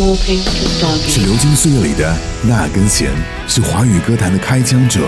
[0.00, 3.10] 是流金岁月里的那根弦，
[3.46, 5.00] 是华语歌坛的开枪者。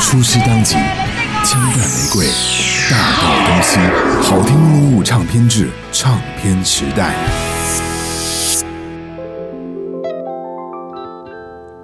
[0.00, 0.76] 出师当即，
[1.44, 2.26] 枪弹玫瑰，
[2.88, 3.80] 大道东西，
[4.22, 7.12] 好听一零五唱片制，唱片时代。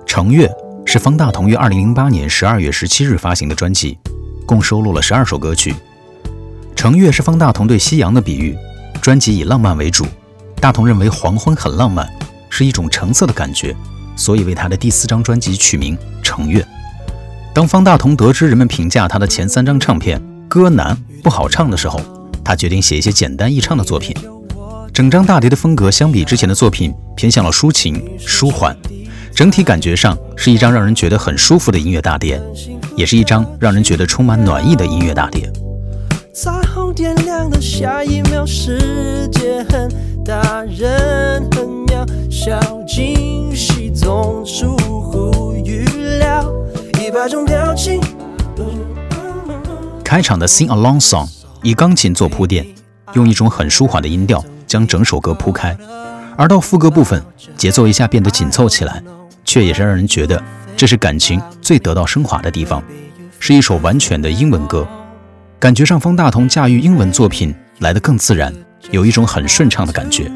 [0.06, 0.48] 程月
[0.86, 3.98] 是方大同于二零零八年十二月十七日发行的专辑，
[4.46, 5.74] 共收录了十二首歌曲。
[6.76, 8.56] 程月是方大同对夕阳的比喻，
[9.02, 10.06] 专辑以浪漫为主。
[10.60, 12.06] 大同认为黄昏很浪漫，
[12.50, 13.74] 是一种橙色的感觉，
[14.16, 16.60] 所以为他的第四张专辑取名《橙月》。
[17.54, 22.00] 当方大同得知人们评价他的前三张唱片歌难不好唱的时候，
[22.44, 24.14] 他决定写一些简单易唱的作品。
[24.92, 28.76] 整张大碟的风格相比之前的作品偏向了抒情舒缓，
[29.34, 32.40] 整体感觉上是一张让人觉得很舒服的音乐大碟，
[32.96, 35.50] 也是一张让人觉得充满暖意的音乐大碟。
[36.32, 39.88] 彩虹点亮的下一秒，世界很。
[40.30, 45.84] 大人很渺小，惊喜总出乎预
[46.20, 46.54] 料，
[47.00, 48.00] 一百种表情。
[50.04, 51.28] 开场的 Sing Along Song
[51.64, 52.64] 以钢琴做铺垫，
[53.14, 55.76] 用一种很舒缓的音调将整首歌铺开，
[56.36, 57.20] 而到副歌部分，
[57.56, 59.02] 节奏一下变得紧凑起来，
[59.44, 60.40] 却也是让人觉得
[60.76, 62.80] 这是感情最得到升华的地方，
[63.40, 64.86] 是一首完全的英文歌，
[65.58, 68.54] 感觉上方大同驾驭英文作品来得更自然。
[68.90, 70.30] 有一种很顺畅的感觉。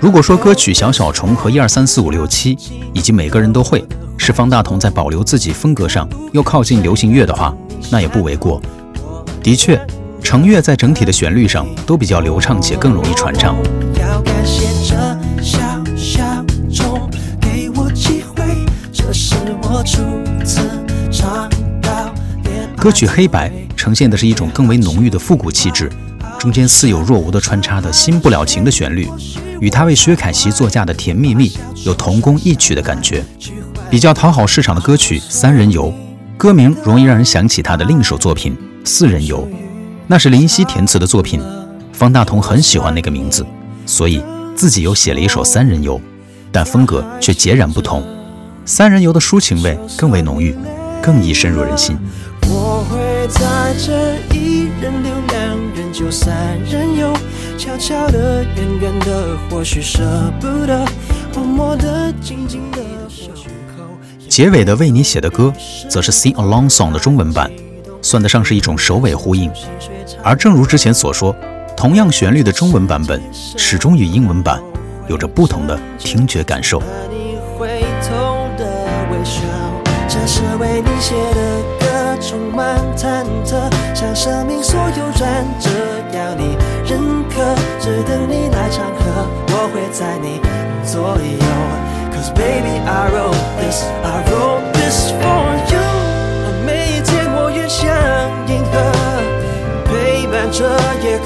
[0.00, 2.54] 如果说歌曲《小小虫》和《一二三四五六七》
[2.92, 3.84] 以及每个人都会
[4.16, 7.54] 是方大同在保留自己风格上又靠近流行乐的话，
[7.90, 8.60] 那也不为过。
[9.42, 9.80] 的确。
[10.28, 13.54] 程月在整体的旋律上都比较流畅且更容易传唱。
[22.76, 25.88] 歌曲《黑白》呈现的是一种更为浓郁的复古气质，
[26.40, 29.08] 中间似有若无的穿插的新不了情的旋律，
[29.60, 31.50] 与他为薛凯琪作嫁的《甜蜜蜜》
[31.84, 33.24] 有同工异曲的感觉。
[33.88, 35.88] 比较讨好市场的歌曲《三人游》，
[36.36, 38.54] 歌名容易让人想起他的另一首作品
[38.84, 39.46] 《四人游》。
[40.08, 41.40] 那是林夕填词的作品，
[41.92, 43.44] 方大同很喜欢那个名字，
[43.84, 44.22] 所以
[44.54, 45.98] 自己又写了一首《三人游》，
[46.52, 48.00] 但风格却截然不同。
[48.64, 50.56] 《三人游》的抒情味更为浓郁，
[51.02, 51.98] 更易深入人心。
[52.42, 57.12] 我会在这一人留两人就三人游，
[57.58, 60.86] 悄悄的、远远的，或许舍不得，
[61.34, 62.78] 默默的、静静的。
[64.28, 65.52] 结尾的为你写的歌，
[65.88, 67.50] 则是《Sing Along Song》的中文版。
[68.06, 69.50] 算得上是一种首尾呼应，
[70.22, 71.34] 而正如之前所说，
[71.76, 74.62] 同样旋律的中文版本始终与英文版
[75.08, 76.80] 有着不同的听觉感受。
[80.08, 83.58] 这是为你写的歌，充满忐忑，
[83.92, 85.68] 像生命所有转折，
[86.16, 86.56] 要你
[86.88, 88.45] 认可，只等你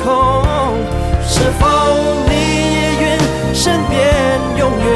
[0.03, 0.43] 空，
[1.27, 1.67] 是否
[2.29, 2.33] 你
[2.75, 3.05] 也愿
[3.55, 3.99] 身边
[4.57, 4.89] 永远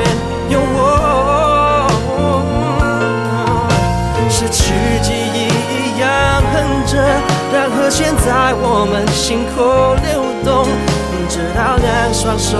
[0.48, 0.80] 有我？
[4.28, 6.08] 失去记忆一样
[6.52, 6.54] 哼
[6.86, 6.92] 着，
[7.52, 10.66] 让和弦在我们心口流动，
[11.28, 12.58] 直到两双手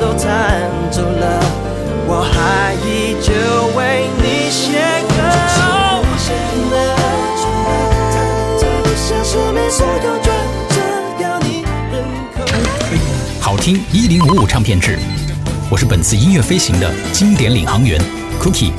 [0.00, 1.24] 都弹走了，
[2.08, 3.32] 我还依旧
[3.78, 4.80] 为你写
[5.16, 5.20] 歌。
[13.62, 14.98] 听一零五五唱片制，
[15.70, 17.96] 我是本次音乐飞行的经典领航员
[18.40, 18.72] Cookie。